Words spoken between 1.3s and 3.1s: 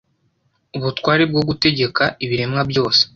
bwo gutegeka ibiremwa byose